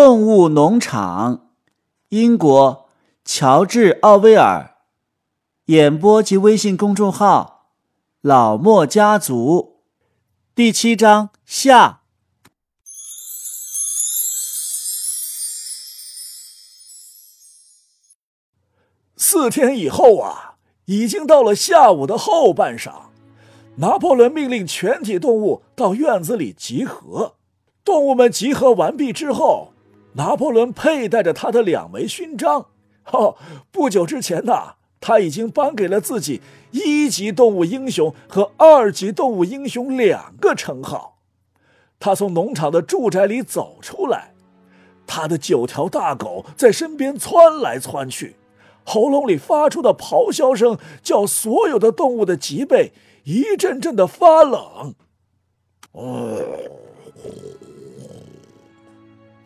[0.00, 1.48] 动物农场，
[2.10, 2.88] 英国，
[3.24, 4.76] 乔治·奥威尔。
[5.64, 7.72] 演播及微信公众号：
[8.20, 9.80] 老莫家族。
[10.54, 12.02] 第七章下。
[19.16, 20.54] 四天以后啊，
[20.84, 22.92] 已经到了下午的后半晌。
[23.78, 27.34] 拿破仑命令全体动物到院子里集合。
[27.84, 29.72] 动物们集合完毕之后。
[30.14, 32.66] 拿破仑佩戴着他的两枚勋章。
[33.12, 33.36] 哦，
[33.70, 41.18] 不久之前呢，他已经颁给了自己一级动物英雄和二级动物英雄两个称号。
[42.00, 44.34] 他从农场的住宅里走出来，
[45.06, 48.36] 他的九条大狗在身边窜来窜去，
[48.84, 52.92] 喉咙里发出的咆哮声叫所有的动物的脊背
[53.24, 54.94] 一阵阵的发冷。
[55.92, 56.38] 哦。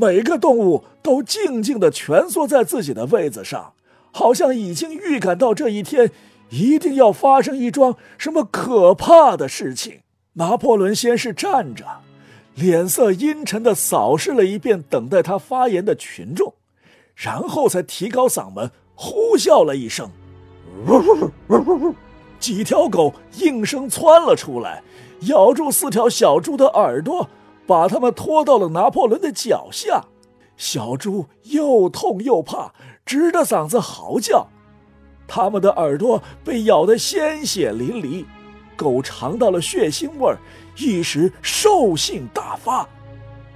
[0.00, 3.72] 每个动物都静静地蜷缩在自己的位子上，
[4.12, 6.12] 好像已经预感到这一天
[6.50, 10.02] 一定要发生一桩什么可怕的事情。
[10.34, 11.84] 拿破仑先是站着，
[12.54, 16.54] 脸色阴沉地扫视了一遍等待他发言的群众，
[17.16, 20.08] 然后才提高嗓门呼啸了一声
[22.38, 24.80] ：“几条狗应声窜了出来，
[25.22, 27.28] 咬住四条小猪的耳朵。”
[27.68, 30.06] 把他们拖到了拿破仑的脚下，
[30.56, 32.72] 小猪又痛又怕，
[33.04, 34.46] 直着嗓子嚎叫。
[35.26, 38.24] 他们的耳朵被咬得鲜血淋漓，
[38.74, 40.38] 狗尝到了血腥味儿，
[40.78, 42.88] 一时兽性大发。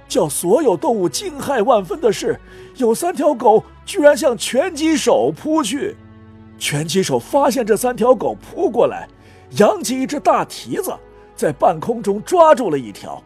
[0.07, 2.39] 叫所有动物惊骇万分的是，
[2.75, 5.97] 有三条狗居然向拳击手扑去。
[6.59, 9.09] 拳击手发现这三条狗扑过来，
[9.57, 10.93] 扬起一只大蹄子，
[11.35, 13.19] 在半空中抓住了一条。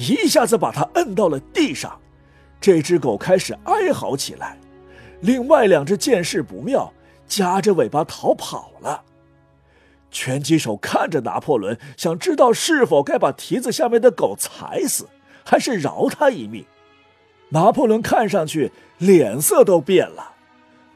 [0.00, 2.00] 一下子把它摁到了地上，
[2.58, 4.58] 这只狗开始哀嚎起来。
[5.20, 6.90] 另外两只见势不妙，
[7.26, 9.04] 夹着尾巴逃跑了。
[10.10, 15.06] 拳击手看着拿破仑，想知道是否该把蹄子下面的狗踩死，
[15.44, 16.64] 还是饶他一命。
[17.50, 20.32] 拿破仑看上去脸色都变了，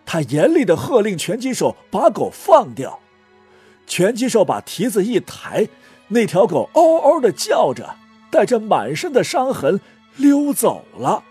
[0.06, 2.98] 他严厉地喝令拳击手把狗放掉。
[3.86, 5.68] 拳击手把蹄子一抬，
[6.08, 7.94] 那条狗嗷嗷地叫着。
[8.34, 9.80] 带着满身的伤痕
[10.16, 11.22] 溜走了，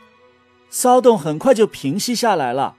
[0.70, 2.78] 骚动很快就平息下来了，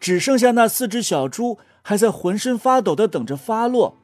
[0.00, 3.96] 只剩下那四只小猪还在浑身发抖的等着发落，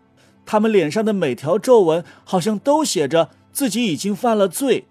[0.44, 4.86] 他们脸上的每条皱纹好像都写着自己已经犯了罪。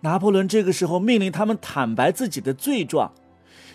[0.00, 3.12] 拿破仑这个时候命令他们坦白自己的罪状，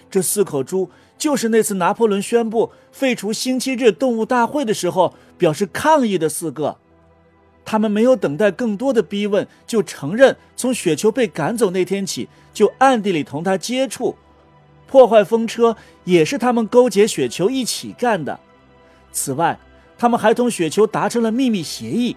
[0.10, 6.80] 这四口猪就是那次拿破仑宣布废除星期日动物大会的时候表示抗议的四个。
[7.66, 14.16] 他们没有等待更多的逼问，就承认从雪球被赶走那天起，就暗地里同他接触，
[14.88, 18.40] 破坏风车也是他们勾结雪球一起干的。
[19.12, 19.58] 此外，
[19.98, 22.16] 他们还同雪球达成了秘密协议，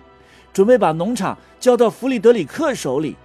[0.53, 3.17] 准备把农场交到弗里德里克手里。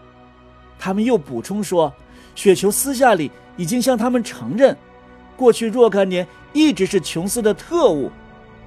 [0.80, 1.94] 他们又补充说，
[2.36, 4.78] 雪球私下里已经向他们承认，
[5.36, 8.10] 过去若干年一直是琼斯的特务。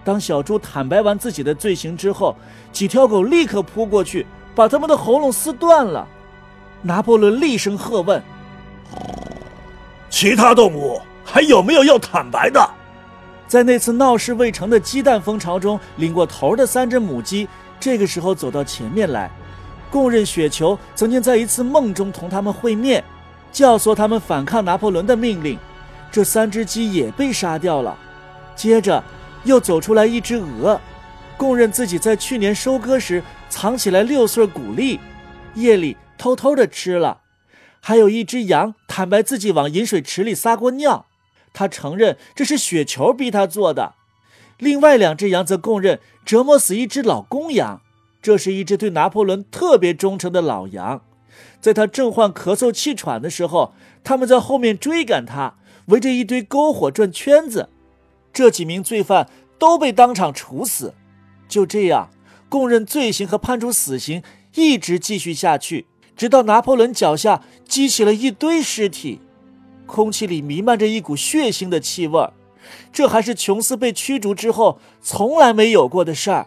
[0.07, 2.37] 当小猪坦白完自己的罪行之后，
[2.71, 4.25] 几条狗立刻扑过去，
[4.55, 6.07] 把他们的喉咙撕断了。
[6.81, 8.23] 拿破仑厉声喝问
[10.09, 12.71] ：“其他动物还有没有要坦白的？”
[13.49, 17.49] 在那次闹事未成的鸡蛋蜂巢中领过头的三只母鸡，
[17.81, 19.29] 这个时候走到前面来，
[19.91, 23.03] 供认雪球曾经在一次梦中同他们会面，
[23.51, 25.59] 教唆他们反抗拿破仑的命令。
[26.13, 27.99] 这三只鸡也被杀掉了。
[28.55, 29.03] 接着。
[29.47, 30.81] 又走出来一只鹅，
[31.37, 35.01] 供认自己在去年收割时藏起来六穗谷粒，
[35.55, 37.21] 夜里偷偷的吃了。
[37.81, 41.07] 还有一只羊坦白自己往饮水池里撒过尿，
[41.53, 43.95] 他承认这是雪球逼他做的。
[44.59, 47.81] 另外两只羊则供认折磨死一只老公羊，
[48.21, 51.03] 这是一只对拿破仑特别忠诚的老羊，
[51.61, 55.55] 在他正患咳嗽气喘的时候，他们在后面追赶他，
[55.87, 57.69] 围着一堆篝火转圈子。
[58.33, 60.95] 这几名罪犯都被当场处死，
[61.49, 62.11] 就这样，
[62.49, 64.23] 供认罪行和判处死刑
[64.55, 65.87] 一直继续下去，
[66.17, 69.21] 直到拿破仑脚下激起了一堆尸体，
[69.87, 72.31] 空气里弥漫着一股血腥的气味
[72.93, 76.47] 这还是琼斯被驱逐之后从来没有过的事儿。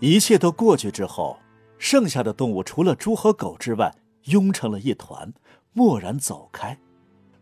[0.00, 1.38] 一切都过去之后，
[1.78, 3.94] 剩下的动物除了猪和狗之外，
[4.24, 5.32] 拥成了一团，
[5.74, 6.76] 蓦然走开，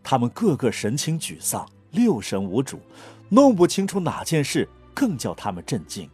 [0.02, 2.78] 他们个个神情沮丧，六神无主。
[3.28, 6.08] 弄不清楚哪件事更叫他们震惊，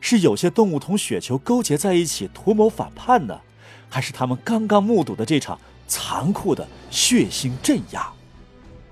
[0.00, 3.40] 是有些动物同雪球勾结在一起图谋反叛呢，
[3.88, 8.12] 还是他们刚刚目睹的这场残酷的、血腥镇压。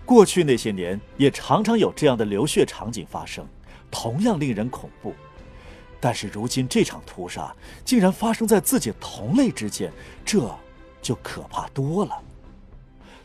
[0.04, 3.46] 过去那些年也常常有这样的流血场景发生，
[3.90, 5.14] 同样令人恐怖。
[6.00, 7.54] 但是如今这场屠杀
[7.84, 9.92] 竟然发生在自己同类之间，
[10.24, 10.50] 这
[11.02, 12.16] 就可怕多了。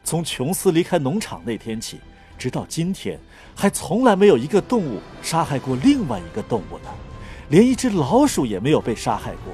[0.03, 1.99] 从琼斯离开农场那天起，
[2.37, 3.19] 直到今天，
[3.55, 6.89] 还从来没有一个动物杀害过另外一个动物呢，
[7.49, 9.53] 连一只老鼠也没有被杀害过。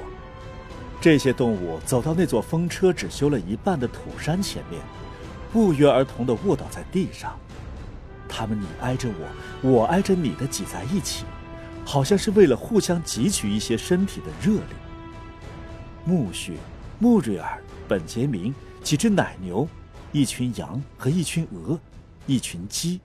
[1.00, 4.80] 这些动物走到那座风车只修了一半的土山前面，
[5.52, 7.38] 不约而同地卧倒在地上，
[8.28, 11.24] 它们你挨着我，我挨着你的挤在一起。
[11.84, 14.60] 好像是为了互相汲取一些身体的热力。
[16.06, 16.52] 苜蓿、
[17.00, 19.66] 穆瑞尔、本杰明、几只奶牛、
[20.12, 21.76] 一群羊和一群鹅、
[22.26, 23.00] 一群鸡，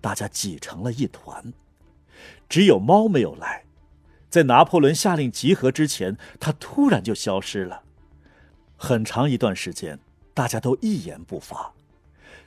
[0.00, 1.52] 大家挤成了一团。
[2.48, 3.64] 只有猫没有来，
[4.30, 7.82] 在拿破仑下令集合之前，它突然就消失了。
[8.76, 9.98] 很长一段时间，
[10.34, 11.72] 大家都一言不发，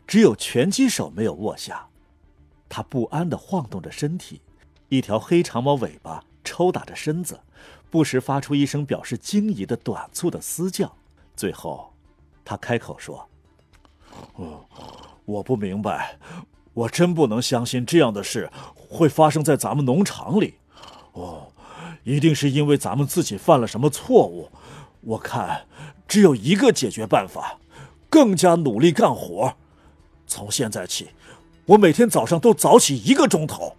[0.08, 1.88] 只有拳击手没有卧下，
[2.68, 4.42] 他不安地晃动着身体。
[4.90, 7.40] 一条黑长毛尾巴抽打着身子，
[7.92, 10.96] 不时发出一声表示惊疑的短促的嘶叫。
[11.36, 11.94] 最后，
[12.44, 13.30] 他开口说
[14.40, 14.66] ：“哦，
[15.26, 16.18] 我不明白，
[16.74, 20.54] 我真不能相信这样的事会发生在咱们农场里。
[21.12, 21.52] 哦，
[22.04, 24.50] 一定是因为咱们自己犯了什么错误。
[25.02, 25.66] 我看
[26.08, 27.60] 只有一个解决办法：
[28.10, 29.54] 更加努力干活。
[30.26, 31.10] 从现在起，
[31.66, 33.76] 我每天早上都早起一个钟头。”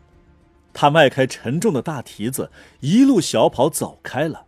[0.73, 4.45] 他迈开沉重的大蹄子，一路小跑走开了。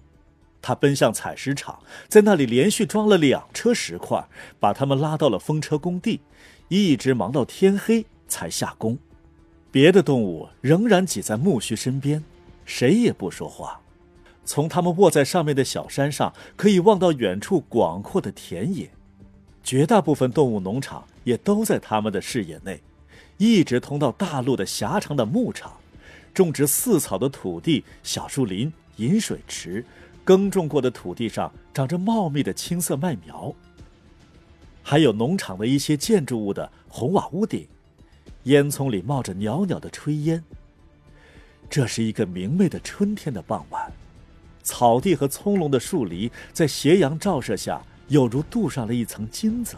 [0.62, 4.24] 他奔向采石场，在那里连续装了两车石块，
[4.60, 6.20] 把他们拉到了风车工地，
[6.68, 8.96] 一直忙到天黑才下工。
[9.72, 12.22] 别的动物仍然挤在苜蓿身边，
[12.64, 13.80] 谁也不说话。
[14.44, 18.90] 从他们卧在上面的小山上，可以望到远处广阔的田野。
[19.62, 22.80] 绝大部分动物农场也都在他们的视野内，
[23.38, 25.72] 一直通到大陆的狭长的牧场。
[26.34, 29.84] 种植饲草的土地、小树林、饮水池，
[30.24, 33.54] 耕种过的土地上长着茂密的青色麦苗。
[34.82, 37.66] 还有农场的一些建筑物的红瓦屋顶，
[38.44, 40.42] 烟囱里冒着袅袅的炊烟。
[41.70, 43.90] 这是一个明媚的春天的傍晚，
[44.62, 49.76] 草地和葱茏的树篱在斜阳照射下，有如镀上了一层金子。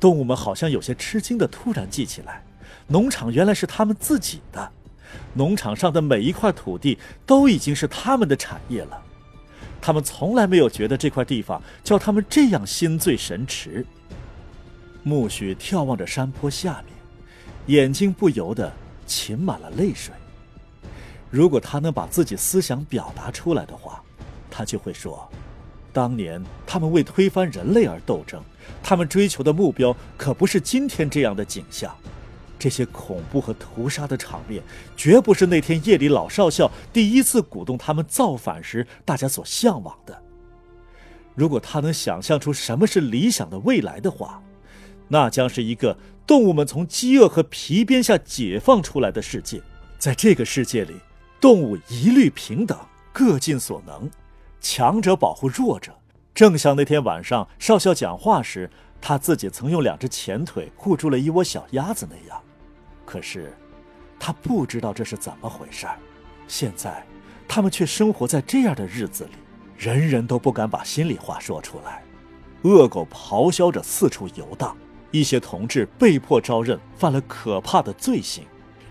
[0.00, 2.42] 动物们好像有些吃惊的突然记起来，
[2.86, 4.72] 农场原来是他们自己的。
[5.34, 9.02] 农场上的每一块土地都已经是他们的产业了，
[9.80, 13.84] 他们从来没有觉得这块地方叫他们这样心醉神驰。
[15.04, 16.94] 苜蓿眺望着山坡下面，
[17.66, 18.72] 眼睛不由得
[19.06, 20.14] 噙满了泪水。
[21.30, 24.02] 如果他能把自己思想表达出来的话，
[24.50, 25.28] 他就会说：
[25.92, 28.42] 当年他们为推翻人类而斗争，
[28.82, 31.94] 他们追求的目标可不是今天这样的景象。
[32.58, 34.62] 这些恐怖和屠杀的场面，
[34.96, 40.22] 绝不是那天夜里老少校第一次鼓动他们造反时大家所向往的。
[41.34, 44.42] 如果他能想象出什么是理想的未来的话，
[45.08, 49.60] 那将是一个动物们从饥饿和皮鞭下解放出来的世界。
[49.98, 50.94] 在这个世界里，
[51.40, 52.78] 动物一律平等，
[53.12, 54.08] 各尽所能，
[54.60, 55.92] 强者保护弱者。
[56.34, 58.70] 正像那天晚上少校讲话时，
[59.06, 62.40] 他自己曾用两只前腿护住了一窝小鸭子那样。
[63.04, 63.54] 可是，
[64.18, 65.86] 他不知道这是怎么回事。
[66.48, 67.04] 现在，
[67.46, 69.32] 他们却生活在这样的日子里，
[69.76, 72.02] 人人都不敢把心里话说出来。
[72.62, 74.74] 恶狗咆哮着四处游荡，
[75.10, 78.44] 一些同志被迫招认，犯了可怕的罪行，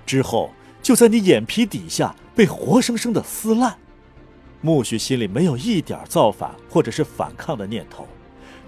[0.05, 0.51] 之后
[0.83, 3.75] 就在你眼皮底下被活生生的撕烂。
[4.61, 8.07] 苜蓿心里没有一点造反或者是反抗的念头，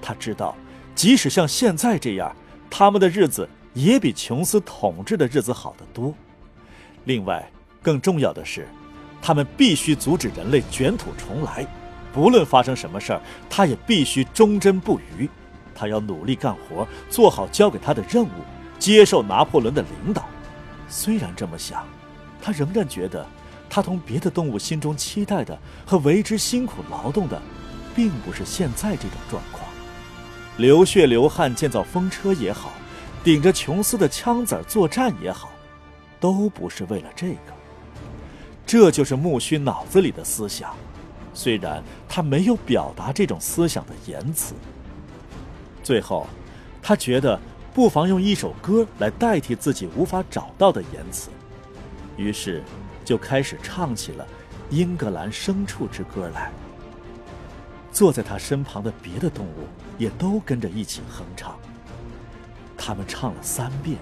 [0.01, 0.57] 他知道，
[0.95, 2.35] 即使像现在这样，
[2.69, 3.47] 他们的日子。
[3.75, 6.15] 也比琼斯统治的日子好得多。
[7.03, 7.45] 另外，
[7.81, 8.65] 更重要的是，
[9.21, 11.67] 他们必须阻止人类卷土重来。
[12.13, 15.29] 不论发生什么事儿，他也必须忠贞不渝。
[15.75, 18.29] 他要努力干活，做好交给他的任务，
[18.79, 20.25] 接受拿破仑的领导。
[20.87, 21.85] 虽然这么想，
[22.41, 23.27] 他仍然觉得，
[23.69, 27.41] 他同别的动物心中期待的和为之辛苦劳动的，
[27.93, 29.64] 并不是现在这种状况。
[30.57, 32.71] 流血流汗建造风车也好。
[33.23, 35.49] 顶着琼斯的枪子作战也好，
[36.19, 37.39] 都不是为了这个。
[38.67, 40.75] 这就是木须脑子里的思想，
[41.33, 44.53] 虽然他没有表达这种思想的言辞。
[45.83, 46.27] 最后，
[46.83, 47.39] 他觉得
[47.73, 51.31] 不妨用一首歌来代替自己无法找到的言辞，
[52.15, 52.61] 于是
[53.03, 54.23] 就开始唱起了
[54.69, 56.51] 《英格兰牲畜之歌》来。
[57.95, 61.55] 坐在他身旁的别的动物也都跟着一起哼唱。
[62.77, 63.97] 他们唱了三遍，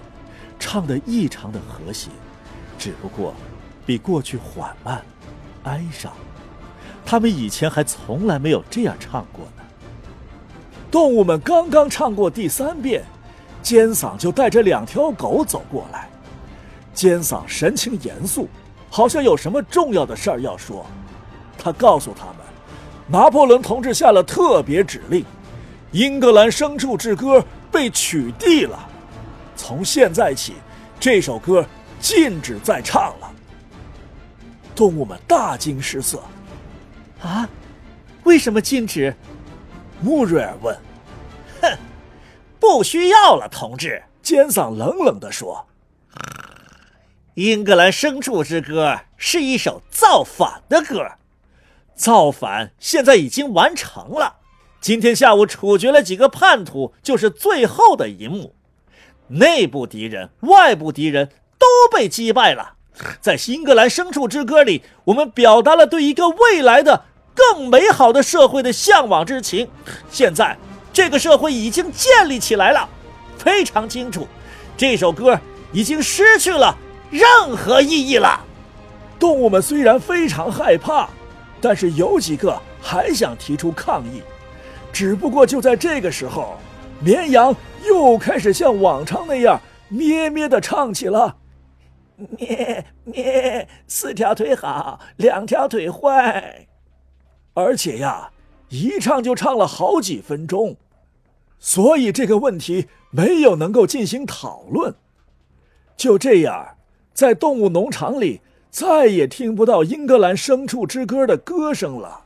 [0.58, 2.10] 唱得异常的和谐，
[2.76, 3.32] 只不过
[3.86, 5.00] 比过去缓慢、
[5.62, 6.12] 哀伤。
[7.06, 9.62] 他们以前还从来没有这样唱过呢。
[10.90, 13.04] 动物们刚刚唱过第三遍，
[13.62, 16.08] 尖嗓就带着两条狗走过来。
[16.92, 18.48] 尖嗓神情严肃，
[18.90, 20.84] 好像有什么重要的事儿要说。
[21.56, 22.43] 他告诉他们。
[23.06, 25.22] 拿破仑同志下了特别指令，
[25.92, 27.38] 《英格兰牲畜之歌》
[27.70, 28.88] 被取缔了。
[29.56, 30.54] 从现在起，
[30.98, 31.64] 这首歌
[32.00, 33.30] 禁止再唱了。
[34.74, 36.22] 动物们大惊失色。
[37.22, 37.48] 啊，
[38.24, 39.14] 为什么禁止？
[40.00, 40.76] 穆瑞尔问。
[41.62, 41.78] 哼，
[42.58, 44.02] 不需要了，同志。
[44.22, 45.66] 尖嗓冷冷地说
[47.34, 51.06] ：“英格兰牲畜之歌是一首造反的歌。”
[51.94, 54.36] 造反现在已经完成了，
[54.80, 58.54] 今天下午处决了几个叛徒，就是最后的一幕。
[59.28, 62.74] 内部敌人、外部敌人都被击败了。
[63.20, 69.68] 在《新英格兰牲畜之歌》里，我们表达了对一个未来的更美好的社会的向往之情。
[70.10, 70.56] 现在，
[70.92, 72.88] 这个社会已经建立起来了，
[73.38, 74.28] 非常清楚。
[74.76, 75.40] 这首歌
[75.72, 76.76] 已经失去了
[77.10, 78.44] 任何意义了。
[79.18, 81.08] 动物们虽然非常害怕。
[81.60, 84.22] 但是有几个还想提出抗议，
[84.92, 86.56] 只不过就在这个时候，
[87.00, 87.54] 绵羊
[87.86, 91.36] 又开始像往常那样咩咩的唱起了：
[92.16, 96.66] 咩咩，四条腿好，两条腿坏。
[97.54, 98.30] 而且呀，
[98.68, 100.76] 一唱就唱了好几分钟，
[101.58, 104.94] 所以这个问题没有能够进行讨论。
[105.96, 106.76] 就这样，
[107.14, 108.42] 在动物农场里。
[108.74, 112.22] 再也听不到《英格兰牲畜之歌》的歌声了，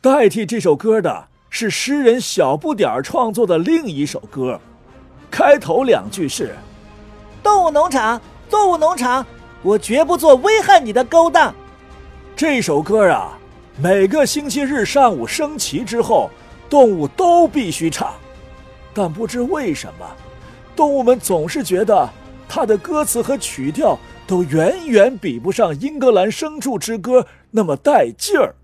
[0.00, 4.60] 代替这首歌的是诗人小不点儿创作的另一首歌，
[5.30, 6.56] 开头两句是
[7.40, 9.24] ：“动物农场，动物农场，
[9.62, 11.54] 我绝不做危害你的勾当。”
[12.34, 13.38] 这首歌啊，
[13.80, 16.28] 每个星期日上午升旗之后，
[16.68, 18.12] 动物都必须唱，
[18.92, 20.16] 但不知为什么，
[20.74, 22.10] 动物们总是觉得
[22.48, 23.96] 它的歌词和曲调。
[24.30, 27.20] 都远远比不上《英格兰牲畜之歌》
[27.50, 28.54] 那么带劲儿。